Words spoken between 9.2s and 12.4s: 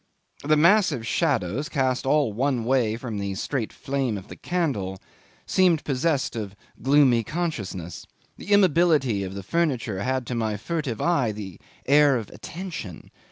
of the furniture had to my furtive eye an air of